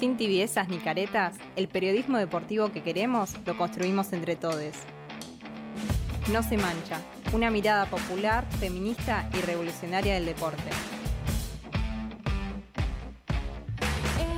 Sin 0.00 0.16
tibiezas 0.16 0.70
ni 0.70 0.78
caretas, 0.78 1.36
el 1.56 1.68
periodismo 1.68 2.16
deportivo 2.16 2.72
que 2.72 2.82
queremos 2.82 3.36
lo 3.44 3.58
construimos 3.58 4.14
entre 4.14 4.34
todos. 4.34 4.74
No 6.32 6.42
se 6.42 6.56
mancha, 6.56 7.02
una 7.34 7.50
mirada 7.50 7.84
popular, 7.84 8.46
feminista 8.58 9.28
y 9.34 9.42
revolucionaria 9.42 10.14
del 10.14 10.24
deporte. 10.24 10.62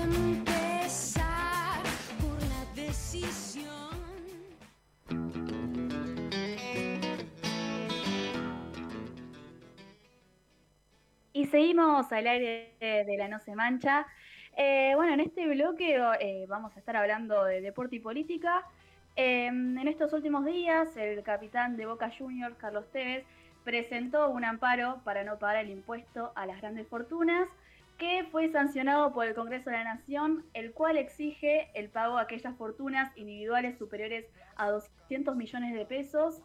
Empezar 0.02 1.80
por 2.20 2.42
la 2.42 2.64
decisión. 2.74 3.70
Y 11.32 11.46
seguimos 11.46 12.10
al 12.10 12.26
aire 12.26 12.74
de 12.80 13.16
la 13.16 13.28
No 13.28 13.38
Se 13.38 13.54
Mancha. 13.54 14.08
Eh, 14.56 14.92
bueno, 14.96 15.14
en 15.14 15.20
este 15.20 15.46
bloque 15.48 15.96
eh, 16.20 16.46
vamos 16.46 16.76
a 16.76 16.78
estar 16.78 16.96
hablando 16.96 17.44
de 17.44 17.60
deporte 17.60 17.96
y 17.96 18.00
política. 18.00 18.64
Eh, 19.16 19.46
en 19.46 19.88
estos 19.88 20.12
últimos 20.12 20.44
días, 20.44 20.96
el 20.96 21.22
capitán 21.22 21.76
de 21.76 21.86
Boca 21.86 22.10
Juniors, 22.16 22.56
Carlos 22.56 22.90
Tevez, 22.92 23.24
presentó 23.64 24.28
un 24.30 24.44
amparo 24.44 25.00
para 25.04 25.24
no 25.24 25.38
pagar 25.38 25.64
el 25.64 25.70
impuesto 25.70 26.32
a 26.34 26.46
las 26.46 26.60
grandes 26.60 26.86
fortunas, 26.88 27.48
que 27.98 28.24
fue 28.30 28.48
sancionado 28.48 29.12
por 29.12 29.26
el 29.26 29.34
Congreso 29.34 29.70
de 29.70 29.76
la 29.76 29.94
Nación, 29.94 30.44
el 30.54 30.72
cual 30.72 30.96
exige 30.96 31.70
el 31.74 31.88
pago 31.88 32.16
de 32.16 32.22
aquellas 32.22 32.56
fortunas 32.56 33.16
individuales 33.16 33.78
superiores 33.78 34.26
a 34.56 34.70
200 34.70 35.36
millones 35.36 35.74
de 35.74 35.86
pesos 35.86 36.42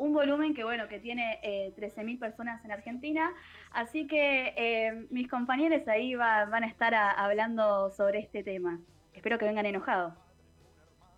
un 0.00 0.12
volumen 0.12 0.54
que 0.54 0.64
bueno 0.64 0.88
que 0.88 0.98
tiene 0.98 1.38
eh, 1.42 1.72
13.000 1.76 2.18
personas 2.18 2.64
en 2.64 2.72
Argentina, 2.72 3.32
así 3.72 4.06
que 4.06 4.54
eh, 4.56 5.06
mis 5.10 5.28
compañeros 5.28 5.86
ahí 5.88 6.14
va- 6.14 6.46
van 6.46 6.64
a 6.64 6.66
estar 6.66 6.94
hablando 6.94 7.90
sobre 7.90 8.18
este 8.20 8.42
tema. 8.42 8.80
Espero 9.12 9.38
que 9.38 9.44
vengan 9.44 9.66
enojados. 9.66 10.14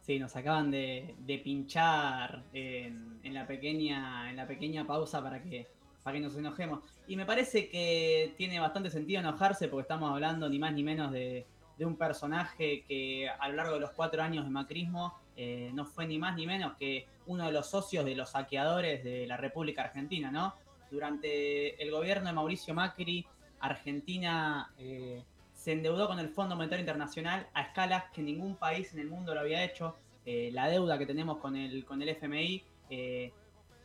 Sí, 0.01 0.19
nos 0.19 0.35
acaban 0.35 0.71
de, 0.71 1.15
pinchar 1.45 2.43
en, 2.53 3.21
la 3.33 3.47
pequeña, 3.47 4.31
en 4.31 4.37
la 4.37 4.47
pequeña 4.49 4.85
pausa 4.85 5.23
para 5.23 5.41
que, 5.41 5.69
para 6.03 6.15
que 6.15 6.21
nos 6.21 6.37
enojemos. 6.37 6.81
Y 7.07 7.15
me 7.17 7.25
parece 7.25 7.69
que 7.69 8.35
tiene 8.37 8.59
bastante 8.59 8.91
sentido 8.91 9.21
enojarse 9.21 9.69
porque 9.69 9.83
estamos 9.83 10.11
hablando 10.11 10.49
ni 10.49 10.59
más 10.59 10.73
ni 10.73 10.83
menos 10.83 11.13
de, 11.13 11.47
de 11.79 11.87
un 11.87 11.97
personaje 11.97 12.83
que 12.89 13.29
a 13.29 13.49
lo 13.49 13.55
largo 13.55 13.75
de 13.75 13.81
los 13.81 13.91
cuatro 13.91 14.23
años 14.23 14.45
de 14.45 14.51
macrismo 14.51 15.15
eh, 15.37 15.71
no 15.73 15.85
fue 15.87 16.07
ni 16.07 16.19
más 16.19 16.35
ni 16.37 16.47
menos 16.49 16.77
que 16.77 17.07
uno 17.27 17.47
de 17.47 17.53
los 17.53 17.71
socios 17.71 18.05
de 18.05 18.15
los 18.15 18.31
saqueadores 18.31 19.05
de 19.05 19.27
la 19.27 19.37
República 19.37 19.83
Argentina, 19.83 20.31
¿no? 20.31 20.55
Durante 20.91 21.83
el 21.83 21.91
gobierno 21.91 22.27
de 22.27 22.35
Mauricio 22.35 22.75
Macri, 22.75 23.27
Argentina 23.61 24.73
eh, 24.77 25.23
se 25.55 25.73
endeudó 25.73 26.07
con 26.07 26.19
el 26.19 26.29
Fondo 26.29 26.57
Monetario 26.57 26.83
Internacional 26.83 27.49
a 27.55 27.63
escalas 27.63 28.05
que 28.13 28.23
ningún 28.23 28.57
país 28.57 28.93
en 28.93 29.01
el 29.01 29.09
mundo 29.09 29.35
lo 29.35 29.41
había 29.41 29.65
hecho. 29.65 29.97
Eh, 30.27 30.51
la 30.53 30.69
deuda 30.69 30.99
que 30.99 31.07
tenemos 31.07 31.39
con 31.39 31.57
el, 31.57 31.85
con 31.85 32.03
el 32.03 32.11
FMI 32.11 32.63
eh, 32.91 33.33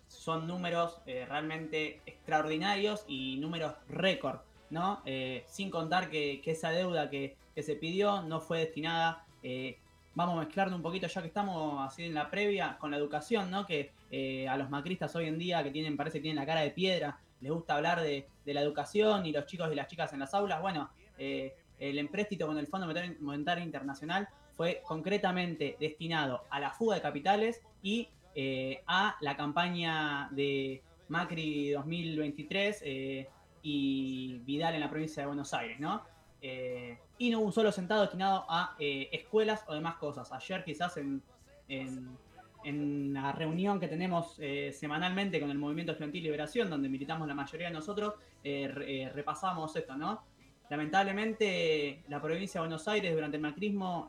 son 0.07 0.47
números 0.47 1.01
realmente 1.05 2.01
extraordinarios 2.05 3.05
y 3.07 3.37
números 3.37 3.73
récord, 3.89 4.39
¿no? 4.69 5.03
Sin 5.47 5.69
contar 5.69 6.09
que, 6.09 6.39
que 6.41 6.51
esa 6.51 6.71
deuda 6.71 7.09
que, 7.09 7.35
que 7.53 7.61
se 7.61 7.75
pidió 7.75 8.21
no 8.21 8.39
fue 8.39 8.59
destinada, 8.59 9.25
vamos 10.17 10.35
a 10.35 10.39
mezclarlo 10.39 10.75
un 10.75 10.81
poquito 10.81 11.05
ya 11.05 11.21
que 11.21 11.27
estamos 11.27 11.87
así 11.87 12.05
en 12.05 12.15
la 12.15 12.29
previa, 12.31 12.75
con 12.79 12.89
la 12.89 12.97
educación, 12.97 13.51
¿no? 13.51 13.67
Que 13.67 13.91
eh, 14.09 14.47
a 14.49 14.57
los 14.57 14.67
macristas 14.67 15.15
hoy 15.15 15.27
en 15.27 15.37
día 15.37 15.63
que 15.63 15.69
tienen, 15.69 15.95
parece 15.95 16.17
que 16.17 16.23
tienen 16.23 16.39
la 16.39 16.45
cara 16.47 16.61
de 16.61 16.71
piedra, 16.71 17.19
les 17.39 17.51
gusta 17.51 17.75
hablar 17.75 18.01
de, 18.01 18.27
la 18.45 18.61
educación 18.61 19.27
y 19.27 19.31
los 19.31 19.45
chicos 19.45 19.71
y 19.71 19.75
las 19.75 19.87
chicas 19.87 20.11
en 20.13 20.19
las 20.19 20.33
aulas, 20.33 20.59
bueno, 20.59 20.89
eh, 21.19 21.53
el 21.77 21.99
empréstito 21.99 22.47
con 22.47 22.57
el 22.57 22.65
Fondo 22.65 22.87
Monetario 23.19 23.63
Internacional 23.63 24.27
fue 24.55 24.81
concretamente 24.83 25.77
destinado 25.79 26.45
a 26.49 26.59
la 26.59 26.71
fuga 26.71 26.95
de 26.95 27.01
capitales 27.01 27.61
y 27.83 28.09
eh, 28.33 28.81
a 28.87 29.17
la 29.21 29.37
campaña 29.37 30.29
de 30.31 30.81
Macri 31.09 31.71
2023 31.71 32.81
eh, 32.83 33.29
y 33.61 34.39
Vidal 34.45 34.73
en 34.73 34.81
la 34.81 34.89
provincia 34.89 35.21
de 35.21 35.27
Buenos 35.27 35.53
Aires, 35.53 35.79
¿no? 35.79 36.01
Eh, 36.41 36.97
y 37.17 37.29
no 37.29 37.39
un 37.39 37.51
solo 37.51 37.71
centavo 37.71 38.01
destinado 38.01 38.45
a 38.47 38.75
eh, 38.79 39.09
escuelas 39.11 39.63
o 39.67 39.73
demás 39.73 39.95
cosas. 39.95 40.31
Ayer 40.31 40.63
quizás 40.63 40.97
en, 40.97 41.21
en, 41.69 43.13
la 43.13 43.31
reunión 43.31 43.79
que 43.79 43.87
tenemos 43.87 44.35
eh, 44.39 44.73
semanalmente 44.73 45.39
con 45.39 45.49
el 45.49 45.57
Movimiento 45.57 45.93
Estudiantil 45.93 46.23
Liberación, 46.23 46.69
donde 46.69 46.89
militamos 46.89 47.27
la 47.27 47.33
mayoría 47.33 47.67
de 47.67 47.73
nosotros, 47.73 48.15
eh, 48.43 48.69
eh, 48.85 49.11
repasamos 49.13 49.73
esto, 49.75 49.95
¿no? 49.95 50.23
Lamentablemente 50.69 52.03
la 52.09 52.21
provincia 52.21 52.59
de 52.59 52.67
Buenos 52.67 52.87
Aires 52.89 53.13
durante 53.13 53.37
el 53.37 53.43
macrismo 53.43 54.05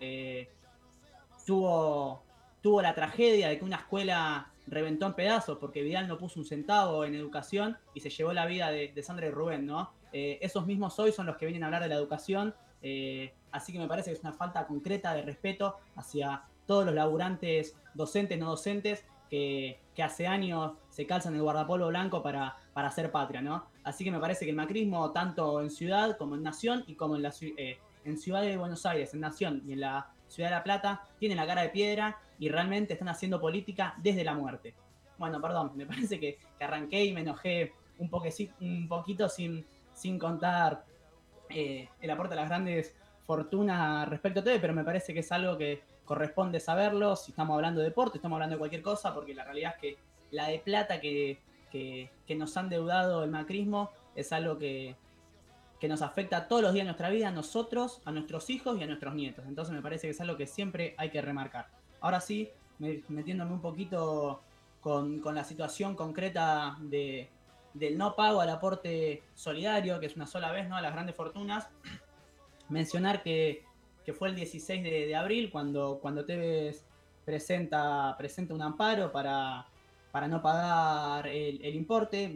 tuvo, 1.47 2.25
tuvo 2.61 2.83
la 2.83 2.97
tragedia 2.97 3.49
de 3.49 3.59
que 3.61 3.65
una 3.65 3.77
escuela 3.77 4.51
reventó 4.67 5.07
en 5.07 5.15
pedazos 5.15 5.59
porque 5.59 5.83
Vidal 5.83 6.09
no 6.09 6.19
puso 6.19 6.41
un 6.41 6.45
centavo 6.47 7.05
en 7.05 7.15
educación 7.15 7.79
y 7.95 8.01
se 8.01 8.11
llevó 8.11 8.33
la 8.33 8.45
vida 8.45 8.73
de, 8.73 8.89
de 8.89 9.03
Sandra 9.05 9.29
y 9.29 9.31
Rubén, 9.31 9.67
¿no? 9.67 9.93
Eh, 10.13 10.39
esos 10.41 10.67
mismos 10.67 10.99
hoy 10.99 11.13
son 11.13 11.27
los 11.27 11.37
que 11.37 11.47
vienen 11.47 11.63
a 11.63 11.67
hablar 11.67 11.83
de 11.83 11.89
la 11.89 11.95
educación, 11.97 12.55
eh, 12.83 13.33
así 13.51 13.73
que 13.73 13.79
me 13.79 13.89
parece 13.89 14.11
que 14.11 14.17
es 14.17 14.23
una 14.23 14.33
falta 14.33 14.67
concreta 14.67 15.13
de 15.15 15.23
respeto 15.23 15.77
hacia 15.97 16.43
todos 16.67 16.85
los 16.87 16.95
laburantes 16.95 17.75
docentes, 17.95 18.39
no 18.39 18.51
docentes, 18.51 19.05
que, 19.31 19.79
que 19.95 20.03
hace 20.03 20.27
años 20.27 20.73
se 20.89 21.07
calzan 21.07 21.35
el 21.35 21.43
guardapolvo 21.43 21.89
blanco 21.89 22.23
para, 22.23 22.57
para 22.73 22.89
hacer 22.89 23.11
patria, 23.13 23.43
¿no? 23.43 23.67
Así 23.85 24.03
que 24.05 24.11
me 24.11 24.19
parece 24.21 24.45
que 24.47 24.51
el 24.51 24.57
macrismo, 24.57 25.11
tanto 25.13 25.61
en 25.61 25.71
ciudad 25.71 26.17
como 26.17 26.35
en 26.35 26.43
nación 26.43 26.85
y 26.87 26.95
como 26.95 27.17
en, 27.17 27.23
la, 27.23 27.33
eh, 27.59 27.79
en 28.05 28.17
ciudad 28.17 28.41
de 28.43 28.57
Buenos 28.57 28.87
Aires, 28.87 29.13
en 29.13 29.21
nación 29.21 29.63
y 29.67 29.73
en 29.75 29.81
la 29.81 30.11
ciudad 30.29 30.49
de 30.49 30.55
La 30.57 30.63
Plata, 30.65 31.03
tienen 31.19 31.37
la 31.37 31.47
cara 31.47 31.63
de 31.63 31.69
piedra 31.71 32.19
y 32.39 32.49
realmente 32.49 32.95
están 32.95 33.09
haciendo 33.11 33.39
política 33.41 33.95
desde 33.99 34.25
la 34.25 34.33
muerte. 34.35 34.75
Bueno, 35.19 35.41
perdón, 35.43 35.73
me 35.75 35.85
parece 35.87 36.19
que, 36.19 36.39
que 36.57 36.65
arranqué 36.65 37.05
y 37.05 37.13
me 37.13 37.21
enojé 37.21 37.73
un, 37.99 38.11
poqueci- 38.11 38.51
un 38.61 38.89
poquito 38.89 39.29
sin, 39.29 39.67
sin 39.99 40.19
contar 40.19 40.85
eh, 41.51 41.89
el 42.01 42.11
aporte 42.11 42.35
de 42.35 42.41
las 42.41 42.49
grandes 42.49 42.95
fortunas 43.27 44.09
respecto 44.09 44.41
a 44.41 44.45
todo, 44.45 44.55
pero 44.61 44.73
me 44.73 44.85
parece 44.85 45.13
que 45.13 45.21
es 45.21 45.33
algo 45.33 45.59
que 45.59 45.83
corresponde 46.05 46.61
saberlo 46.61 47.17
si 47.17 47.33
estamos 47.33 47.55
hablando 47.55 47.81
de 47.81 47.89
deporte, 47.89 48.19
estamos 48.19 48.37
hablando 48.37 48.55
de 48.55 48.59
cualquier 48.59 48.83
cosa, 48.83 49.13
porque 49.13 49.35
la 49.35 49.45
realidad 49.45 49.75
es 49.75 49.81
que 49.81 49.99
la 50.31 50.49
de 50.49 50.59
plata 50.61 51.01
que, 51.01 51.39
que, 51.71 52.11
nos 52.37 52.57
han 52.57 52.69
deudado 52.69 53.25
el 53.25 53.31
macrismo 53.31 53.91
es 54.15 54.33
algo 54.33 54.57
que, 54.57 54.97
que 55.79 55.89
nos 55.89 56.01
afecta 56.01 56.49
todos 56.49 56.63
los 56.63 56.73
días 56.73 56.85
de 56.85 56.89
nuestra 56.91 57.11
vida, 57.11 57.29
a 57.29 57.33
nosotros, 57.33 58.01
a 58.05 58.13
nuestros 58.13 58.49
hijos 58.51 58.79
y 58.79 58.83
a 58.83 58.87
nuestros 58.87 59.15
nietos. 59.15 59.45
Entonces 59.47 59.75
me 59.75 59.83
parece 59.83 60.07
que 60.07 60.13
es 60.13 60.21
algo 60.21 60.37
que 60.37 60.47
siempre 60.47 60.95
hay 60.97 61.11
que 61.11 61.21
remarcar. 61.21 61.69
Ahora 62.01 62.21
sí, 62.21 62.49
me- 62.79 63.03
metiéndome 63.09 63.53
un 63.53 63.61
poquito 63.61 64.41
con, 64.81 65.21
con 65.21 65.35
la 65.35 65.45
situación 65.45 65.95
concreta 65.95 66.77
de, 66.81 67.29
del 67.75 67.99
no 67.99 68.15
pago 68.15 68.41
al 68.41 68.49
aporte 68.51 69.23
solidario, 69.35 70.01
que 70.01 70.07
es 70.07 70.17
una 70.17 70.27
sola 70.27 70.53
vez, 70.53 70.69
¿no? 70.69 70.77
A 70.77 70.81
las 70.81 70.93
grandes 70.93 71.15
fortunas. 71.15 71.69
Mencionar 72.69 73.23
que, 73.23 73.65
que 74.05 74.13
fue 74.13 74.29
el 74.29 74.35
16 74.35 74.83
de, 74.83 75.17
abril 75.17 75.51
cuando, 75.51 75.99
cuando 76.01 76.25
Tevez 76.25 76.85
presenta, 77.25 78.15
presenta 78.17 78.55
un 78.55 78.63
amparo 78.63 79.11
para, 79.13 79.67
para 80.11 80.29
no 80.29 80.43
pagar 80.43 81.27
el, 81.27 81.75
importe, 81.75 82.29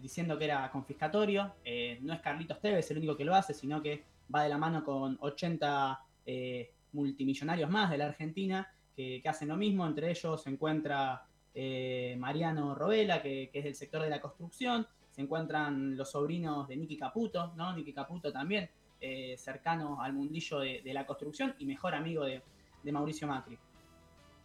diciendo 0.00 0.38
que 0.38 0.44
era 0.44 0.70
confiscatorio. 0.70 1.54
Eh, 1.64 1.98
no 2.02 2.12
es 2.12 2.20
Carlitos 2.20 2.60
Tevez 2.60 2.90
el 2.90 2.98
único 2.98 3.16
que 3.16 3.24
lo 3.24 3.34
hace, 3.34 3.54
sino 3.54 3.82
que 3.82 4.04
va 4.32 4.42
de 4.42 4.48
la 4.48 4.58
mano 4.58 4.84
con 4.84 5.18
80 5.20 6.00
eh, 6.26 6.72
multimillonarios 6.92 7.70
más 7.70 7.90
de 7.90 7.98
la 7.98 8.06
Argentina 8.06 8.72
que, 8.94 9.20
que 9.22 9.28
hacen 9.28 9.48
lo 9.48 9.56
mismo. 9.56 9.86
Entre 9.86 10.10
ellos 10.10 10.42
se 10.42 10.50
encuentra 10.50 11.24
eh, 11.54 12.14
Mariano 12.18 12.74
Robela, 12.74 13.20
que, 13.20 13.50
es 13.52 13.64
del 13.64 13.74
sector 13.74 14.02
de 14.02 14.10
la 14.10 14.20
construcción. 14.20 14.86
Se 15.10 15.20
encuentran 15.20 15.96
los 15.96 16.10
sobrinos 16.10 16.68
de 16.68 16.76
Nicky 16.76 16.96
Caputo, 16.96 17.52
¿no? 17.56 17.74
Caputo 17.94 18.32
también, 18.32 18.70
eh, 19.00 19.34
cercano 19.36 20.00
al 20.00 20.12
mundillo 20.12 20.60
de, 20.60 20.82
la 20.84 21.06
construcción 21.06 21.54
y 21.58 21.66
mejor 21.66 21.94
amigo 21.94 22.24
de, 22.24 22.42
Mauricio 22.84 23.26
Macri. 23.26 23.58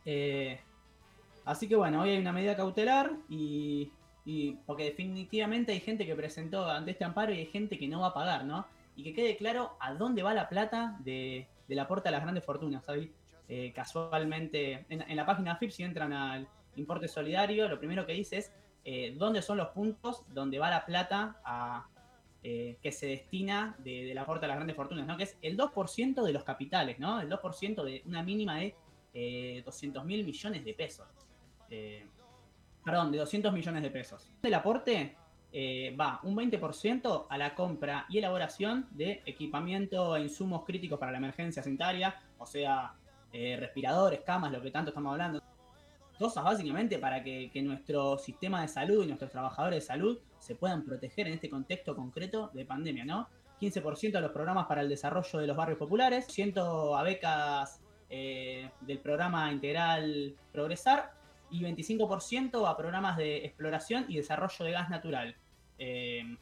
Eh, 0.06 0.60
así 1.46 1.68
que 1.68 1.75
bueno, 1.75 2.02
hoy 2.02 2.12
hay 2.12 2.18
una 2.18 2.34
medida 2.34 2.56
cautelar 2.56 3.12
y, 3.30 3.92
porque 4.66 4.86
definitivamente 4.86 5.72
hay 5.72 5.80
gente 5.80 6.06
que 6.06 6.16
presentó 6.16 6.68
ante 6.68 6.92
este 6.92 7.04
amparo 7.04 7.31
y 7.31 7.38
hay 7.40 7.46
gente 7.46 7.78
que 7.78 7.88
no 7.88 8.02
va 8.02 8.07
a 8.07 8.13
pagar, 8.13 8.44
¿no? 8.46 8.66
Y 8.96 9.04
que 9.04 9.13
quede 9.13 9.38
claro 9.38 9.78
a 9.80 9.94
dónde 9.94 10.24
va 10.24 10.34
la 10.34 10.50
plata 10.50 10.98
de, 11.02 11.48
del 11.68 11.80
aporte 11.80 12.10
a 12.10 12.12
las 12.12 12.24
grandes 12.24 12.44
fortunas, 12.44 12.84
casualmente, 13.75 14.86
en, 14.90 15.04
en 15.04 15.16
la 15.16 15.25
página 15.25 15.56
FIP, 15.56 15.69
si 15.69 15.84
entran 15.84 16.12
al 16.12 16.48
importe 16.77 17.07
solidario, 17.07 17.68
lo 17.68 17.77
primero 17.80 18.06
que 18.06 18.13
dice 18.13 18.38
es 18.38 18.51
eh, 18.83 19.16
dónde 19.18 19.42
son 19.42 19.57
los 19.57 19.69
puntos 19.69 20.24
donde 20.33 20.60
va 20.60 20.69
la 20.69 20.86
plata 20.86 21.39
a, 21.44 21.88
eh, 22.44 22.77
que 22.81 22.92
se 22.92 23.07
destina 23.07 23.75
de- 23.80 24.06
del 24.06 24.18
aporte 24.19 24.45
a 24.45 24.48
las 24.48 24.57
grandes 24.57 24.75
fortunas, 24.75 25.07
¿no? 25.07 25.18
Que 25.18 25.24
es 25.24 25.38
el 25.42 25.57
2% 25.57 26.24
de 26.24 26.31
los 26.33 26.44
capitales, 26.44 27.00
¿no? 27.00 27.19
El 27.19 27.27
2% 27.30 27.83
de 27.83 28.04
una 28.06 28.22
mínima 28.22 28.57
de 28.57 28.75
eh, 29.16 29.63
200 29.66 30.06
mil 30.06 30.24
millones 30.24 30.63
de 30.63 30.74
pesos. 30.75 31.07
Eh, 31.69 32.06
perdón, 32.83 33.12
de 33.12 33.18
200 33.18 33.51
millones 33.54 33.81
de 33.81 33.89
pesos. 33.89 34.30
El 34.44 34.54
aporte 34.54 35.16
eh, 35.51 35.95
va 36.00 36.19
un 36.24 36.36
20% 36.36 37.25
a 37.30 37.38
la 37.39 37.56
compra 37.56 38.06
y 38.10 38.19
elaboración 38.19 38.88
de 38.92 39.24
equipamiento 39.25 40.16
e 40.16 40.21
insumos 40.21 40.63
críticos 40.66 41.00
para 41.00 41.12
la 41.13 41.18
emergencia 41.18 41.63
sanitaria, 41.63 42.21
o 42.38 42.45
sea, 42.45 42.94
respiradores, 43.31 44.21
camas, 44.21 44.51
lo 44.51 44.62
que 44.62 44.69
tanto 44.71 44.92
estamos 44.92 45.12
hablando. 45.12 45.42
Cosas 46.18 46.44
básicamente 46.44 46.98
para 46.98 47.24
que, 47.24 47.50
que 47.52 47.62
nuestro 47.62 48.18
sistema 48.18 48.62
de 48.62 48.68
salud 48.68 49.04
y 49.04 49.08
nuestros 49.08 49.32
trabajadores 49.32 49.84
de 49.84 49.86
salud 49.86 50.20
se 50.40 50.56
puedan 50.56 50.86
proteger 50.86 51.28
en 51.28 51.34
este 51.34 51.50
contexto 51.50 51.96
concreto 51.96 52.52
de 52.54 52.66
pandemia, 52.66 53.04
¿no? 53.04 53.28
15% 53.60 54.16
a 54.16 54.22
los 54.22 54.32
programas 54.32 54.66
para 54.68 54.82
el 54.82 54.90
desarrollo 54.90 55.40
de 55.40 55.48
los 55.48 55.58
barrios 55.58 55.80
populares, 55.80 56.26
100 56.28 56.54
a 56.96 57.04
becas 57.04 57.82
eh, 58.10 58.70
del 58.82 59.00
programa 59.00 59.52
integral 59.52 60.36
Progresar 60.52 61.14
y 61.50 61.62
25% 61.62 62.70
a 62.70 62.78
programas 62.78 63.18
de 63.18 63.46
exploración 63.46 64.06
y 64.08 64.18
desarrollo 64.18 64.66
de 64.66 64.72
gas 64.72 64.90
natural. 64.90 65.36
Eh, 65.78 66.38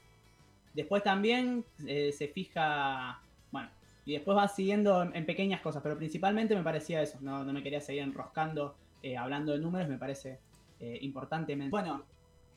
después 0.74 1.04
también 1.04 1.66
eh, 1.86 2.12
se 2.12 2.28
fija, 2.28 3.22
bueno, 3.52 3.70
y 4.06 4.14
después 4.14 4.36
va 4.36 4.48
siguiendo 4.48 5.04
en, 5.04 5.26
pequeñas 5.26 5.62
cosas, 5.62 5.82
pero 5.84 5.98
principalmente 5.98 6.56
me 6.56 6.64
parecía 6.64 7.02
eso, 7.02 7.20
no 7.22 7.44
me 7.46 7.64
quería 7.64 7.80
seguir 7.80 8.04
enroscando 8.04 8.76
eh, 9.04 9.18
hablando 9.18 9.52
de 9.52 9.60
números, 9.60 9.90
me 9.90 9.98
parece 9.98 10.40
eh, 10.80 10.98
importante. 11.02 11.56
Bueno, 11.70 12.06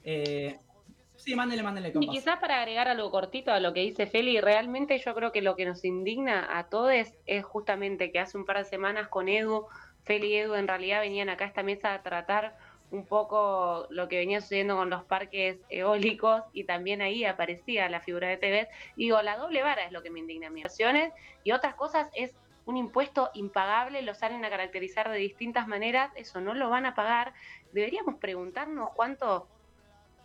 eh, 0.04 0.56
sí, 1.16 1.34
mándele, 1.34 1.62
mándele 1.62 1.88
Y 1.88 1.92
compas. 1.92 2.14
quizás 2.14 2.38
para 2.38 2.58
agregar 2.60 2.86
algo 2.86 3.10
cortito 3.10 3.50
a 3.52 3.58
lo 3.58 3.72
que 3.72 3.80
dice 3.80 4.06
Feli, 4.06 4.40
realmente 4.40 4.96
yo 4.98 5.14
creo 5.14 5.32
que 5.32 5.42
lo 5.42 5.56
que 5.56 5.66
nos 5.66 5.84
indigna 5.84 6.56
a 6.56 6.68
todos 6.68 6.92
es 7.26 7.44
justamente 7.44 8.12
que 8.12 8.20
hace 8.20 8.38
un 8.38 8.44
par 8.44 8.58
de 8.58 8.64
semanas 8.64 9.08
con 9.08 9.28
Edu, 9.28 9.66
Feli 10.04 10.28
y 10.28 10.36
Edu 10.36 10.54
en 10.54 10.68
realidad 10.68 11.00
venían 11.00 11.28
acá 11.28 11.44
a 11.44 11.48
esta 11.48 11.64
mesa 11.64 11.92
a 11.92 12.02
tratar 12.02 12.56
un 12.92 13.04
poco 13.04 13.88
lo 13.90 14.08
que 14.08 14.18
venía 14.18 14.40
sucediendo 14.40 14.76
con 14.76 14.90
los 14.90 15.02
parques 15.04 15.58
eólicos 15.68 16.42
y 16.52 16.64
también 16.64 17.02
ahí 17.02 17.24
aparecía 17.24 17.88
la 17.88 18.00
figura 18.00 18.28
de 18.28 18.36
TV. 18.36 18.68
Digo, 18.96 19.20
la 19.22 19.36
doble 19.36 19.62
vara 19.62 19.84
es 19.84 19.90
lo 19.90 20.02
que 20.02 20.10
me 20.10 20.20
indigna 20.20 20.46
a 20.46 20.50
mí. 20.50 20.62
Y 21.42 21.50
otras 21.50 21.74
cosas 21.74 22.08
es 22.14 22.34
un 22.66 22.76
impuesto 22.76 23.30
impagable, 23.34 24.02
lo 24.02 24.14
salen 24.14 24.44
a 24.44 24.50
caracterizar 24.50 25.08
de 25.08 25.16
distintas 25.16 25.66
maneras, 25.66 26.12
eso 26.16 26.40
no 26.40 26.52
lo 26.52 26.68
van 26.68 26.84
a 26.84 26.94
pagar. 26.94 27.32
Deberíamos 27.72 28.16
preguntarnos 28.16 28.90
cuánto 28.94 29.48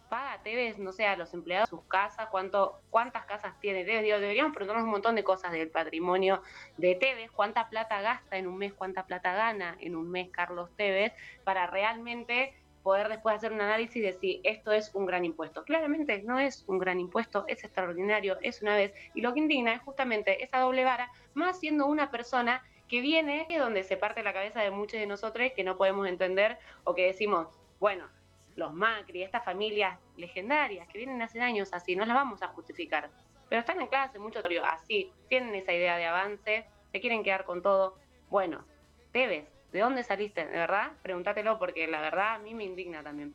paga 0.09 0.43
Tevez, 0.43 0.77
no 0.77 0.91
sé, 0.91 1.05
a 1.05 1.15
los 1.15 1.33
empleados 1.33 1.69
de 1.69 1.77
sus 1.77 1.85
casas, 1.85 2.27
cuánto, 2.29 2.81
cuántas 2.89 3.25
casas 3.25 3.57
tiene 3.61 3.85
Tevez. 3.85 4.03
Digo, 4.03 4.19
deberíamos 4.19 4.53
preguntarnos 4.53 4.83
un 4.83 4.91
montón 4.91 5.15
de 5.15 5.23
cosas 5.23 5.53
del 5.53 5.69
patrimonio 5.69 6.41
de 6.77 6.95
Tevez, 6.95 7.31
cuánta 7.31 7.69
plata 7.69 8.01
gasta 8.01 8.37
en 8.37 8.47
un 8.47 8.57
mes, 8.57 8.73
cuánta 8.73 9.05
plata 9.05 9.33
gana 9.33 9.77
en 9.79 9.95
un 9.95 10.11
mes 10.11 10.29
Carlos 10.31 10.69
Tevez, 10.75 11.13
para 11.45 11.67
realmente 11.67 12.53
poder 12.83 13.09
después 13.09 13.35
hacer 13.35 13.51
un 13.51 13.61
análisis 13.61 14.01
de 14.01 14.13
si 14.13 14.41
esto 14.43 14.71
es 14.71 14.93
un 14.93 15.05
gran 15.05 15.25
impuesto. 15.25 15.63
Claramente 15.63 16.21
no 16.23 16.39
es 16.39 16.63
un 16.67 16.79
gran 16.79 16.99
impuesto, 16.99 17.45
es 17.47 17.63
extraordinario, 17.63 18.37
es 18.41 18.61
una 18.61 18.75
vez. 18.75 18.93
Y 19.13 19.21
lo 19.21 19.33
que 19.33 19.39
indigna 19.39 19.73
es 19.73 19.81
justamente 19.81 20.43
esa 20.43 20.59
doble 20.59 20.83
vara, 20.83 21.11
más 21.33 21.59
siendo 21.59 21.85
una 21.85 22.11
persona 22.11 22.63
que 22.87 23.01
viene 23.01 23.47
de 23.49 23.57
donde 23.57 23.83
se 23.83 23.95
parte 23.95 24.21
la 24.21 24.33
cabeza 24.33 24.61
de 24.61 24.69
muchos 24.69 24.99
de 24.99 25.07
nosotros 25.07 25.51
que 25.55 25.63
no 25.63 25.77
podemos 25.77 26.07
entender 26.07 26.57
o 26.83 26.93
que 26.93 27.05
decimos, 27.05 27.47
bueno, 27.79 28.09
los 28.55 28.73
Macri, 28.73 29.23
estas 29.23 29.45
familias 29.45 29.97
legendarias 30.17 30.87
que 30.87 30.97
vienen 30.97 31.21
hace 31.21 31.39
años 31.39 31.69
así, 31.71 31.95
no 31.95 32.05
las 32.05 32.15
vamos 32.15 32.41
a 32.41 32.49
justificar. 32.49 33.09
Pero 33.47 33.61
están 33.61 33.79
en 33.81 33.87
clase 33.87 34.19
mucho 34.19 34.41
así, 34.65 35.11
tienen 35.29 35.55
esa 35.55 35.73
idea 35.73 35.97
de 35.97 36.05
avance, 36.05 36.65
se 36.91 36.99
quieren 36.99 37.23
quedar 37.23 37.45
con 37.45 37.61
todo. 37.61 37.97
Bueno, 38.29 38.65
Tevez, 39.11 39.47
¿de 39.71 39.79
dónde 39.79 40.03
saliste? 40.03 40.45
¿De 40.45 40.57
verdad? 40.57 40.91
Pregúntatelo 41.01 41.57
porque 41.59 41.87
la 41.87 42.01
verdad 42.01 42.35
a 42.35 42.39
mí 42.39 42.53
me 42.53 42.63
indigna 42.63 43.03
también. 43.03 43.33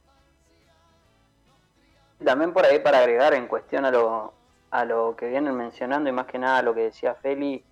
También 2.24 2.52
por 2.52 2.64
ahí 2.64 2.78
para 2.78 2.98
agregar 3.00 3.34
en 3.34 3.46
cuestión 3.46 3.84
a 3.84 3.90
lo, 3.90 4.32
a 4.70 4.84
lo 4.84 5.14
que 5.16 5.28
vienen 5.28 5.54
mencionando 5.54 6.08
y 6.08 6.12
más 6.12 6.26
que 6.26 6.38
nada 6.38 6.58
a 6.58 6.62
lo 6.62 6.74
que 6.74 6.82
decía 6.82 7.14
Feli 7.14 7.62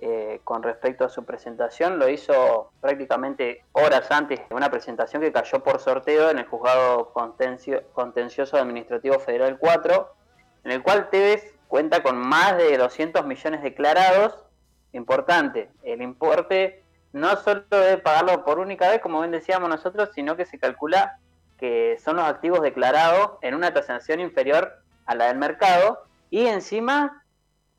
eh, 0.00 0.40
con 0.44 0.62
respecto 0.62 1.04
a 1.04 1.08
su 1.08 1.24
presentación, 1.24 1.98
lo 1.98 2.08
hizo 2.08 2.72
prácticamente 2.80 3.64
horas 3.72 4.10
antes 4.10 4.40
de 4.48 4.54
una 4.54 4.68
presentación 4.70 5.22
que 5.22 5.32
cayó 5.32 5.62
por 5.62 5.78
sorteo 5.78 6.28
en 6.30 6.38
el 6.38 6.44
juzgado 6.46 7.12
contencio- 7.14 7.84
contencioso 7.92 8.56
administrativo 8.56 9.18
federal 9.20 9.58
4, 9.58 10.14
en 10.64 10.72
el 10.72 10.82
cual 10.82 11.08
Tevez 11.08 11.54
cuenta 11.68 12.02
con 12.02 12.18
más 12.18 12.56
de 12.58 12.76
200 12.76 13.24
millones 13.24 13.62
declarados. 13.62 14.44
Importante, 14.92 15.70
el 15.84 16.02
importe 16.02 16.82
no 17.12 17.36
solo 17.36 17.64
debe 17.70 17.98
pagarlo 17.98 18.44
por 18.44 18.58
única 18.58 18.88
vez, 18.90 19.00
como 19.00 19.20
bien 19.20 19.32
decíamos 19.32 19.68
nosotros, 19.68 20.10
sino 20.14 20.36
que 20.36 20.46
se 20.46 20.58
calcula 20.58 21.18
que 21.58 21.98
son 22.02 22.16
los 22.16 22.24
activos 22.24 22.60
declarados 22.62 23.32
en 23.42 23.54
una 23.54 23.72
tasación 23.72 24.20
inferior 24.20 24.72
a 25.06 25.14
la 25.14 25.26
del 25.26 25.38
mercado 25.38 26.04
y 26.30 26.46
encima 26.46 27.24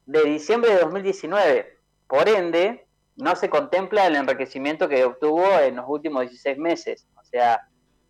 de 0.05 0.23
diciembre 0.23 0.73
de 0.73 0.79
2019. 0.79 1.79
Por 2.07 2.29
ende, 2.29 2.85
no 3.15 3.35
se 3.35 3.49
contempla 3.49 4.07
el 4.07 4.15
enriquecimiento 4.15 4.87
que 4.87 5.03
obtuvo 5.03 5.45
en 5.59 5.75
los 5.75 5.85
últimos 5.87 6.21
16 6.21 6.57
meses. 6.57 7.07
O 7.19 7.23
sea, 7.25 7.67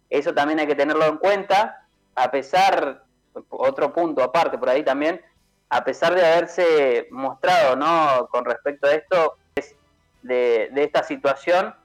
eso 0.10 0.34
también 0.34 0.60
hay 0.60 0.68
que 0.68 0.75
tenerlo 0.75 1.06
en 1.06 1.18
cuenta, 1.18 1.88
a 2.16 2.30
pesar, 2.30 3.04
otro 3.50 3.94
punto 3.94 4.22
aparte 4.22 4.58
por 4.58 4.70
ahí 4.70 4.84
también, 4.84 5.22
a 5.70 5.84
pesar 5.84 6.14
de 6.14 6.25
haberse 6.25 7.08
mostrado, 7.10 7.75
¿no? 7.75 8.28
Con 8.30 8.46
respecto 8.46 8.88
a 8.88 8.94
esto, 8.94 9.38
es 9.40 9.43
de, 10.24 10.72
esta 10.75 11.04
situación, 11.04 11.75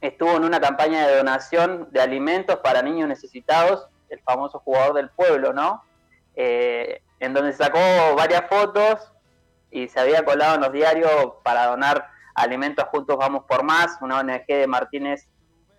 estuvo 0.00 0.36
en 0.36 0.44
una 0.44 0.60
campaña 0.60 1.06
de 1.06 1.16
donación 1.16 1.88
de 1.90 2.00
alimentos 2.00 2.56
para 2.56 2.82
niños 2.82 3.08
necesitados, 3.08 3.88
el 4.08 4.20
famoso 4.20 4.60
jugador 4.60 4.94
del 4.94 5.10
pueblo, 5.10 5.52
¿no? 5.52 5.82
Eh, 6.36 7.02
en 7.20 7.34
donde 7.34 7.52
sacó 7.52 7.78
varias 8.16 8.48
fotos 8.48 9.12
y 9.70 9.88
se 9.88 9.98
había 9.98 10.24
colado 10.24 10.54
en 10.54 10.60
los 10.60 10.72
diarios 10.72 11.32
para 11.42 11.66
donar 11.66 12.08
alimentos 12.34 12.84
Juntos 12.90 13.16
Vamos 13.16 13.44
por 13.48 13.64
Más, 13.64 13.98
una 14.00 14.20
ONG 14.20 14.46
de 14.46 14.66
Martínez 14.66 15.28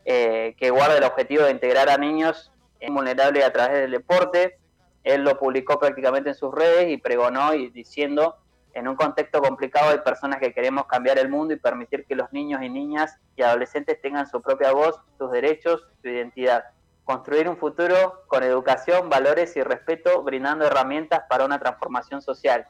eh, 0.05 0.55
que 0.57 0.69
guarda 0.69 0.97
el 0.97 1.03
objetivo 1.03 1.43
de 1.43 1.51
integrar 1.51 1.89
a 1.89 1.97
niños 1.97 2.51
vulnerables 2.87 3.45
a 3.45 3.51
través 3.51 3.81
del 3.81 3.91
deporte. 3.91 4.57
Él 5.03 5.23
lo 5.23 5.37
publicó 5.39 5.79
prácticamente 5.79 6.29
en 6.29 6.35
sus 6.35 6.53
redes 6.53 6.89
y 6.89 6.97
pregonó 6.97 7.53
y 7.53 7.69
diciendo, 7.69 8.37
en 8.73 8.87
un 8.87 8.95
contexto 8.95 9.41
complicado 9.41 9.89
hay 9.91 9.99
personas 9.99 10.39
que 10.39 10.53
queremos 10.53 10.85
cambiar 10.85 11.17
el 11.17 11.29
mundo 11.29 11.53
y 11.53 11.57
permitir 11.57 12.05
que 12.05 12.15
los 12.15 12.31
niños 12.31 12.61
y 12.61 12.69
niñas 12.69 13.17
y 13.35 13.41
adolescentes 13.41 13.99
tengan 14.01 14.27
su 14.27 14.41
propia 14.41 14.71
voz, 14.71 15.01
sus 15.17 15.31
derechos, 15.31 15.87
su 16.01 16.09
identidad. 16.09 16.65
Construir 17.03 17.49
un 17.49 17.57
futuro 17.57 18.23
con 18.27 18.43
educación, 18.43 19.09
valores 19.09 19.55
y 19.55 19.63
respeto, 19.63 20.21
brindando 20.21 20.65
herramientas 20.65 21.23
para 21.27 21.45
una 21.45 21.59
transformación 21.59 22.21
social. 22.21 22.65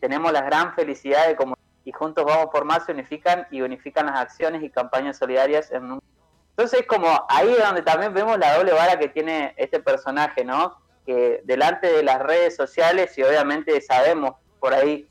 Tenemos 0.00 0.32
la 0.32 0.42
gran 0.42 0.74
felicidad 0.74 1.26
de 1.26 1.34
comunicar 1.36 1.60
y 1.84 1.92
juntos 1.92 2.24
vamos 2.24 2.46
por 2.52 2.64
más 2.64 2.84
se 2.84 2.92
unifican 2.92 3.46
y 3.50 3.62
unifican 3.62 4.06
las 4.06 4.16
acciones 4.16 4.62
y 4.62 4.70
campañas 4.70 5.18
solidarias 5.18 5.70
en 5.72 5.92
un... 5.92 6.02
Entonces 6.50 6.86
como 6.86 7.24
ahí 7.28 7.50
es 7.50 7.58
donde 7.58 7.82
también 7.82 8.14
vemos 8.14 8.38
la 8.38 8.56
doble 8.56 8.72
vara 8.72 8.98
que 8.98 9.08
tiene 9.08 9.54
este 9.56 9.80
personaje, 9.80 10.44
¿no? 10.44 10.78
Que 11.06 11.40
delante 11.44 11.88
de 11.88 12.02
las 12.02 12.20
redes 12.20 12.54
sociales 12.54 13.16
y 13.18 13.22
obviamente 13.22 13.80
sabemos 13.80 14.34
por 14.60 14.74
ahí 14.74 15.09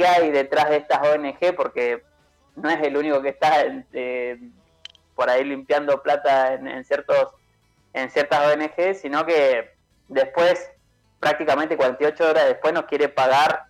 qué 0.00 0.06
hay 0.06 0.30
detrás 0.30 0.70
de 0.70 0.76
estas 0.78 1.00
ONG 1.06 1.54
porque 1.54 2.02
no 2.56 2.70
es 2.70 2.82
el 2.82 2.96
único 2.96 3.20
que 3.20 3.28
está 3.28 3.64
eh, 3.92 4.38
por 5.14 5.28
ahí 5.28 5.44
limpiando 5.44 6.02
plata 6.02 6.54
en, 6.54 6.66
en 6.66 6.84
ciertos 6.84 7.34
en 7.92 8.10
ciertas 8.10 8.54
ONG, 8.54 8.94
sino 8.94 9.26
que 9.26 9.70
después, 10.08 10.70
prácticamente 11.18 11.76
48 11.76 12.30
horas 12.30 12.46
después, 12.46 12.72
nos 12.72 12.84
quiere 12.84 13.08
pagar 13.08 13.64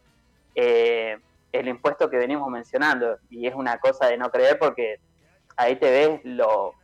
eh, 0.55 1.19
el 1.53 1.69
impuesto 1.69 2.11
que 2.11 2.19
venimos 2.19 2.49
mencionando. 2.51 3.19
Y 3.31 3.47
es 3.47 3.55
una 3.55 3.79
cosa 3.79 4.07
de 4.07 4.19
no 4.19 4.31
creer 4.31 4.59
porque 4.59 5.01
ahí 5.57 5.77
te 5.77 5.91
ves 5.91 6.21
lo, 6.25 6.75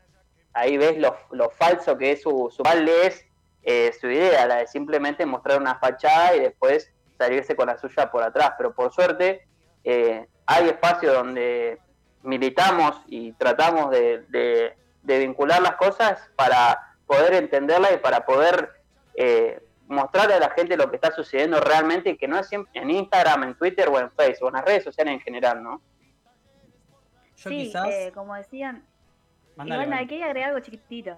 ahí 0.55 0.77
ves 0.77 0.99
lo, 0.99 1.17
lo 1.31 1.51
falso 1.51 1.97
que 1.99 2.13
es 2.13 2.23
su, 2.23 2.51
su 2.51 2.63
es 3.05 3.25
eh, 3.63 3.93
su 4.01 4.09
idea, 4.09 4.47
la 4.47 4.57
de 4.57 4.67
simplemente 4.67 5.27
mostrar 5.27 5.61
una 5.61 5.79
fachada 5.79 6.37
y 6.37 6.41
después 6.41 6.91
salirse 7.19 7.57
con 7.57 7.67
la 7.69 7.79
suya 7.79 8.11
por 8.11 8.23
atrás. 8.23 8.53
Pero 8.57 8.75
por 8.75 8.93
suerte 8.93 9.47
eh, 9.85 10.27
hay 10.47 10.69
espacios 10.69 11.15
donde 11.15 11.79
militamos 12.23 13.03
y 13.07 13.33
tratamos 13.33 13.91
de, 13.91 14.23
de, 14.29 14.77
de 15.03 15.19
vincular 15.19 15.63
las 15.63 15.77
cosas 15.77 16.29
para 16.37 16.95
poder 17.07 17.35
entenderla 17.35 17.93
y 17.93 17.99
para 17.99 18.27
poder 18.27 18.73
eh, 19.15 19.63
mostrarle 19.87 20.35
a 20.35 20.41
la 20.41 20.51
gente 20.51 20.77
lo 20.77 20.91
que 20.91 20.97
está 20.97 21.13
sucediendo 21.13 21.61
realmente 21.61 22.11
y 22.11 22.17
que 22.17 22.27
no 22.27 22.39
es 22.39 22.49
siempre 22.49 22.73
en 22.81 22.91
Instagram, 22.91 23.45
en 23.45 23.55
Twitter 23.55 23.89
o 23.89 23.99
en 24.01 24.11
Facebook, 24.11 24.49
en 24.49 24.55
las 24.55 24.65
redes 24.65 24.83
sociales 24.85 25.15
en 25.15 25.21
general, 25.21 25.63
¿no? 25.63 25.81
Yo 27.37 27.51
sí, 27.51 27.57
quizás. 27.67 27.87
eh, 27.89 28.11
como 28.15 28.35
decían, 28.35 28.85
Mándale, 29.57 29.83
igual 29.85 29.91
Valen. 29.91 30.09
quería 30.09 30.27
agregar 30.27 30.49
algo 30.51 30.61
chiquitito. 30.61 31.17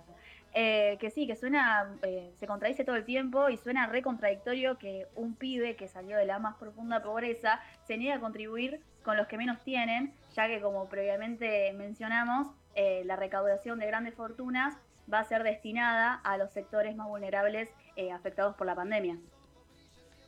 Eh, 0.54 0.96
que 0.98 1.10
sí, 1.10 1.26
que 1.26 1.36
suena, 1.36 1.94
eh, 2.02 2.32
se 2.38 2.46
contradice 2.46 2.84
todo 2.84 2.96
el 2.96 3.04
tiempo 3.04 3.50
y 3.50 3.58
suena 3.58 3.86
re 3.86 4.02
contradictorio 4.02 4.78
que 4.78 5.06
un 5.14 5.34
pibe 5.34 5.76
que 5.76 5.88
salió 5.88 6.16
de 6.16 6.24
la 6.24 6.38
más 6.38 6.56
profunda 6.56 7.02
pobreza 7.02 7.60
se 7.86 7.98
niegue 7.98 8.14
a 8.14 8.20
contribuir 8.20 8.80
con 9.02 9.16
los 9.16 9.26
que 9.26 9.36
menos 9.36 9.62
tienen, 9.62 10.12
ya 10.34 10.48
que 10.48 10.60
como 10.60 10.88
previamente 10.88 11.72
mencionamos, 11.74 12.48
eh, 12.74 13.02
la 13.04 13.16
recaudación 13.16 13.78
de 13.78 13.86
grandes 13.86 14.14
fortunas 14.14 14.76
va 15.12 15.20
a 15.20 15.24
ser 15.24 15.42
destinada 15.42 16.14
a 16.14 16.36
los 16.36 16.52
sectores 16.52 16.94
más 16.94 17.08
vulnerables 17.08 17.70
eh, 17.96 18.12
afectados 18.12 18.54
por 18.54 18.66
la 18.66 18.74
pandemia. 18.74 19.18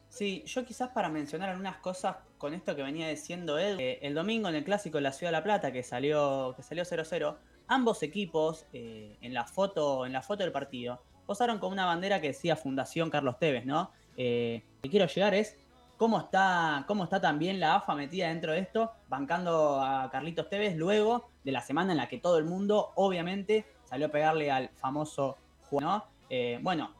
Sí, 0.08 0.42
yo 0.46 0.64
quizás 0.64 0.88
para 0.88 1.08
mencionar 1.08 1.50
algunas 1.50 1.76
cosas 1.76 2.16
con 2.38 2.54
esto 2.54 2.74
que 2.74 2.82
venía 2.82 3.08
diciendo 3.08 3.58
él, 3.58 3.78
eh, 3.78 4.00
el 4.02 4.14
domingo 4.14 4.48
en 4.48 4.56
el 4.56 4.64
clásico 4.64 4.98
de 4.98 5.02
la 5.02 5.12
Ciudad 5.12 5.30
de 5.30 5.38
la 5.38 5.44
Plata 5.44 5.70
que 5.70 5.82
salió 5.82 6.54
que 6.56 6.62
salió 6.62 6.84
0-0, 6.84 7.36
ambos 7.70 8.02
equipos 8.02 8.66
eh, 8.72 9.16
en 9.22 9.32
la 9.32 9.46
foto 9.46 10.04
en 10.04 10.12
la 10.12 10.22
foto 10.22 10.42
del 10.42 10.52
partido 10.52 11.00
posaron 11.24 11.60
con 11.60 11.72
una 11.72 11.86
bandera 11.86 12.20
que 12.20 12.26
decía 12.26 12.56
Fundación 12.56 13.08
Carlos 13.08 13.38
Tevez, 13.38 13.64
¿no? 13.64 13.92
Eh, 14.16 14.64
lo 14.64 14.82
que 14.82 14.90
quiero 14.90 15.06
llegar 15.06 15.32
es 15.32 15.56
cómo 15.96 16.18
está, 16.18 16.84
cómo 16.88 17.04
está 17.04 17.20
también 17.20 17.60
la 17.60 17.76
AFA 17.76 17.94
metida 17.94 18.26
dentro 18.26 18.52
de 18.52 18.58
esto, 18.58 18.90
bancando 19.08 19.80
a 19.80 20.10
Carlitos 20.10 20.48
Tevez 20.48 20.76
luego 20.76 21.30
de 21.44 21.52
la 21.52 21.60
semana 21.60 21.92
en 21.92 21.98
la 21.98 22.08
que 22.08 22.18
todo 22.18 22.38
el 22.38 22.46
mundo, 22.46 22.90
obviamente, 22.96 23.64
salió 23.84 24.08
a 24.08 24.10
pegarle 24.10 24.50
al 24.50 24.70
famoso 24.70 25.38
juego, 25.68 25.86
¿no? 25.86 26.04
Eh, 26.28 26.58
bueno, 26.62 26.90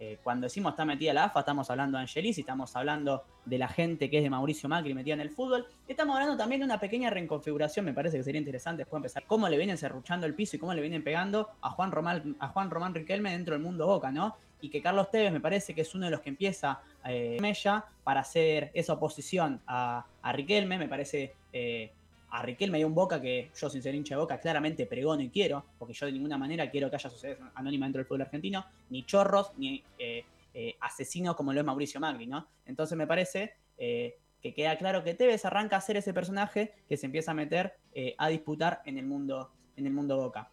eh, 0.00 0.18
cuando 0.22 0.46
decimos 0.46 0.72
está 0.72 0.86
metida 0.86 1.12
la 1.12 1.24
AFA, 1.24 1.40
estamos 1.40 1.68
hablando 1.68 1.98
de 1.98 2.02
Angelis 2.02 2.38
y 2.38 2.40
estamos 2.40 2.74
hablando 2.74 3.22
de 3.44 3.58
la 3.58 3.68
gente 3.68 4.08
que 4.08 4.16
es 4.16 4.22
de 4.22 4.30
Mauricio 4.30 4.66
Macri 4.66 4.94
metida 4.94 5.12
en 5.12 5.20
el 5.20 5.28
fútbol. 5.28 5.66
Estamos 5.86 6.16
hablando 6.16 6.38
también 6.38 6.62
de 6.62 6.64
una 6.64 6.80
pequeña 6.80 7.10
reconfiguración, 7.10 7.84
me 7.84 7.92
parece 7.92 8.16
que 8.16 8.24
sería 8.24 8.38
interesante 8.38 8.78
después 8.80 8.98
empezar, 8.98 9.24
cómo 9.26 9.46
le 9.46 9.58
vienen 9.58 9.76
cerruchando 9.76 10.26
el 10.26 10.34
piso 10.34 10.56
y 10.56 10.58
cómo 10.58 10.72
le 10.72 10.80
vienen 10.80 11.04
pegando 11.04 11.50
a 11.60 11.68
Juan 11.68 11.92
Román, 11.92 12.34
a 12.40 12.48
Juan 12.48 12.70
Román 12.70 12.94
Riquelme 12.94 13.32
dentro 13.32 13.52
del 13.54 13.62
mundo 13.62 13.86
Boca, 13.86 14.10
¿no? 14.10 14.36
Y 14.62 14.70
que 14.70 14.80
Carlos 14.80 15.10
Tevez 15.10 15.32
me 15.32 15.40
parece 15.40 15.74
que 15.74 15.82
es 15.82 15.94
uno 15.94 16.06
de 16.06 16.12
los 16.12 16.22
que 16.22 16.30
empieza 16.30 16.80
eh, 17.04 17.36
Mella 17.40 17.84
para 18.02 18.20
hacer 18.20 18.70
esa 18.72 18.94
oposición 18.94 19.60
a, 19.66 20.06
a 20.22 20.32
Riquelme, 20.32 20.78
me 20.78 20.88
parece 20.88 21.34
eh, 21.52 21.92
a 22.30 22.42
Riquelme 22.42 22.78
y 22.78 22.82
a 22.82 22.86
un 22.86 22.94
Boca 22.94 23.20
que 23.20 23.50
yo, 23.56 23.68
sin 23.68 23.82
ser 23.82 23.94
hincha 23.94 24.14
de 24.14 24.20
Boca, 24.20 24.38
claramente 24.38 24.86
pregono 24.86 25.22
y 25.22 25.30
quiero, 25.30 25.64
porque 25.78 25.94
yo 25.94 26.06
de 26.06 26.12
ninguna 26.12 26.38
manera 26.38 26.70
quiero 26.70 26.88
que 26.88 26.96
haya 26.96 27.10
sociedades 27.10 27.42
anónimas 27.54 27.88
dentro 27.88 27.98
del 28.00 28.06
fútbol 28.06 28.22
argentino, 28.22 28.64
ni 28.90 29.04
chorros, 29.04 29.52
ni 29.56 29.82
eh, 29.98 30.24
eh, 30.54 30.76
asesinos 30.80 31.34
como 31.34 31.52
lo 31.52 31.60
es 31.60 31.66
Mauricio 31.66 32.00
Magri, 32.00 32.26
¿no? 32.26 32.46
Entonces 32.66 32.96
me 32.96 33.06
parece 33.06 33.54
eh, 33.78 34.16
que 34.40 34.54
queda 34.54 34.76
claro 34.78 35.02
que 35.02 35.14
Tevez 35.14 35.44
arranca 35.44 35.76
a 35.76 35.80
ser 35.80 35.96
ese 35.96 36.14
personaje 36.14 36.72
que 36.88 36.96
se 36.96 37.06
empieza 37.06 37.32
a 37.32 37.34
meter 37.34 37.74
a 38.16 38.28
disputar 38.28 38.80
en 38.86 38.96
el 38.96 39.04
mundo, 39.04 39.50
en 39.76 39.86
el 39.86 39.92
mundo 39.92 40.16
Boca. 40.16 40.48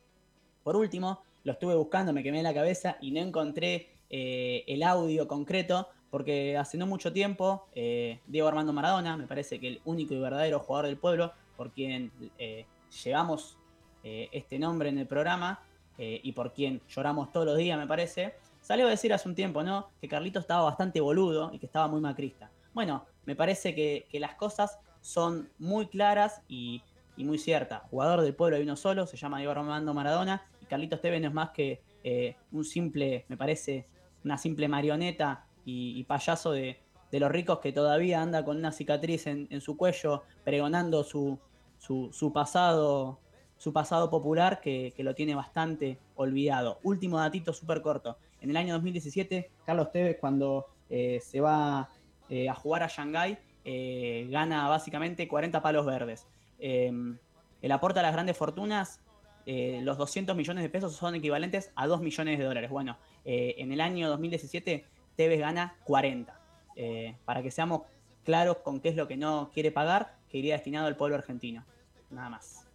Por 0.64 0.76
último, 0.76 1.22
lo 1.44 1.54
estuve 1.54 1.76
buscando, 1.76 2.12
me 2.12 2.24
quemé 2.24 2.44
la 2.44 2.54
cabeza 2.54 2.98
y 3.00 3.12
no 3.12 3.22
encontré 3.22 3.90
el 4.10 4.84
audio 4.84 5.28
concreto, 5.28 5.88
porque 6.10 6.58
hace 6.58 6.78
no 6.78 6.88
mucho 6.88 7.14
tiempo, 7.14 7.68
Diego 7.74 8.48
Armando 8.48 8.74
Maradona, 8.74 9.16
me 9.16 9.28
parece 9.28 9.60
que 9.60 9.68
el 9.70 9.82
único 9.86 10.14
y 10.14 10.20
verdadero 10.20 10.60
jugador 10.60 10.88
del 10.88 10.98
pueblo, 10.98 11.32
por 11.58 11.72
quien 11.72 12.12
eh, 12.38 12.66
llevamos 13.04 13.58
eh, 14.04 14.30
este 14.32 14.60
nombre 14.60 14.90
en 14.90 15.00
el 15.00 15.08
programa 15.08 15.60
eh, 15.98 16.22
y 16.24 16.32
por 16.32 16.54
quien 16.54 16.82
lloramos 16.88 17.32
todos 17.32 17.48
los 17.48 17.58
días, 17.58 17.78
me 17.78 17.88
parece, 17.88 18.36
salió 18.62 18.86
a 18.86 18.90
decir 18.92 19.12
hace 19.12 19.28
un 19.28 19.36
tiempo, 19.36 19.64
¿no? 19.64 19.90
Que 20.00 20.08
Carlito 20.08 20.40
estaba 20.40 20.62
bastante 20.62 21.02
boludo 21.02 21.52
y 21.52 21.60
que 21.60 21.66
estaba 21.66 21.88
muy 21.88 22.00
macrista. 22.00 22.52
Bueno, 22.74 23.06
me 23.26 23.36
parece 23.36 23.74
que, 23.74 24.08
las 24.14 24.36
cosas 24.36 24.80
son 25.02 25.50
muy 25.58 25.88
claras 25.88 26.42
y, 26.48 26.84
muy 27.18 27.40
ciertas. 27.40 27.82
Jugador 27.90 28.22
del 28.22 28.36
pueblo 28.36 28.58
hay 28.58 28.64
uno 28.64 28.76
solo, 28.76 29.08
se 29.08 29.18
llama 29.18 29.40
Diego 29.40 29.52
Armando 29.52 29.92
Maradona 29.92 30.46
y 30.62 30.66
Carlitos 30.66 31.02
Tevez 31.02 31.20
no 31.20 31.30
es 31.30 31.34
más 31.34 31.50
que 31.50 31.82
un 32.52 32.64
simple, 32.64 33.26
me 33.28 33.36
parece, 33.36 33.88
una 34.24 34.38
simple 34.38 34.68
marioneta 34.68 35.48
y 35.66 36.04
payaso 36.04 36.52
de, 36.52 36.80
de 37.12 37.20
los 37.20 37.32
ricos 37.32 37.60
que 37.60 37.72
todavía 37.72 38.22
anda 38.22 38.44
con 38.44 38.58
una 38.58 38.72
cicatriz 38.72 39.28
en, 39.28 39.48
en 39.50 39.62
su 39.62 39.78
cuello 39.78 40.24
pregonando 40.44 41.04
su, 41.04 41.40
su, 41.78 42.10
su 42.12 42.34
pasado 42.34 43.20
su 43.58 43.74
pasado 43.74 44.10
popular 44.10 44.62
que, 44.62 44.94
que 44.96 45.04
lo 45.04 45.16
tiene 45.16 45.34
bastante 45.34 45.98
olvidado. 46.16 46.80
Último 46.84 47.18
datito 47.18 47.54
súper 47.54 47.82
corto. 47.82 48.18
En 48.40 48.52
el 48.52 48.58
año 48.58 48.76
2017, 48.76 49.50
Carlos 49.66 49.92
Tevez 49.92 50.18
cuando 50.20 50.68
eh, 50.90 51.20
se 51.24 51.42
va 51.42 51.90
eh, 52.30 52.50
a 52.50 52.54
jugar 52.54 52.84
a 52.84 52.88
Shanghái 52.88 53.38
eh, 53.64 54.28
gana 54.30 54.68
básicamente 54.68 55.28
40 55.28 55.62
palos 55.62 55.86
verdes. 55.86 56.28
Eh, 56.60 56.92
el 57.62 57.72
aporte 57.72 58.00
a 58.00 58.04
las 58.04 58.14
grandes 58.14 58.38
fortunas, 58.38 59.02
los 59.46 59.98
200 59.98 60.36
millones 60.36 60.62
de 60.62 60.70
pesos 60.70 60.94
son 60.94 61.16
equivalentes 61.16 61.72
a 61.76 61.88
2 61.88 62.02
millones 62.02 62.38
de 62.38 62.44
dólares. 62.44 62.70
Bueno, 62.70 62.98
en 63.24 63.72
el 63.72 63.80
año 63.80 64.10
2017 64.10 64.86
Tevez 65.16 65.40
gana 65.40 65.78
40. 65.86 66.37
Eh, 66.78 67.18
para 67.26 67.42
que 67.42 67.52
seamos 67.52 67.82
claros 68.24 68.58
con 68.58 68.80
qué 68.80 68.90
es 68.90 68.96
lo 68.96 69.08
que 69.08 69.18
no 69.18 69.50
quiere 69.54 69.72
pagar, 69.72 70.16
que 70.30 70.38
iría 70.38 70.54
destinado 70.54 70.88
al 70.88 70.96
pueblo 70.96 71.18
argentino. 71.18 71.66
Nada 72.10 72.30
más. 72.30 72.66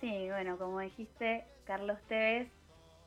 Sí, 0.00 0.28
bueno, 0.28 0.58
como 0.58 0.80
dijiste, 0.80 1.46
Carlos 1.64 1.98
Tevez 2.08 2.48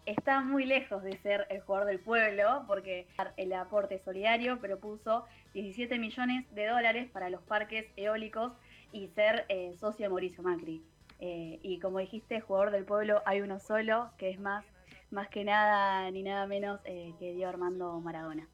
está 0.05 0.41
muy 0.41 0.65
lejos 0.65 1.03
de 1.03 1.17
ser 1.17 1.47
el 1.49 1.61
jugador 1.61 1.87
del 1.87 1.99
pueblo, 1.99 2.63
porque 2.67 3.07
el 3.37 3.53
aporte 3.53 3.99
solidario 3.99 4.59
propuso 4.59 5.25
17 5.53 5.97
millones 5.99 6.45
de 6.53 6.67
dólares 6.67 7.09
para 7.11 7.29
los 7.29 7.41
parques 7.41 7.85
eólicos 7.97 8.53
y 8.91 9.07
ser 9.09 9.45
eh, 9.49 9.75
socio 9.77 10.05
de 10.05 10.09
Mauricio 10.09 10.43
Macri. 10.43 10.81
Eh, 11.19 11.59
y 11.61 11.79
como 11.79 11.99
dijiste, 11.99 12.41
jugador 12.41 12.71
del 12.71 12.85
pueblo 12.85 13.21
hay 13.25 13.41
uno 13.41 13.59
solo, 13.59 14.11
que 14.17 14.29
es 14.29 14.39
más, 14.39 14.65
más 15.11 15.27
que 15.29 15.43
nada 15.43 16.09
ni 16.11 16.23
nada 16.23 16.45
menos 16.45 16.79
eh, 16.85 17.13
que 17.19 17.33
Diego 17.33 17.49
Armando 17.49 17.99
Maradona. 17.99 18.47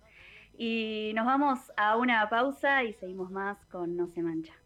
Y 0.63 1.12
nos 1.15 1.25
vamos 1.25 1.72
a 1.75 1.98
una 1.98 2.30
pausa 2.30 2.84
y 2.84 2.94
seguimos 2.94 3.32
más 3.32 3.58
con 3.72 3.98
No 3.98 4.06
se 4.06 4.22
mancha. 4.22 4.61